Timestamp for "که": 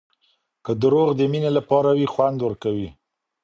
0.65-0.71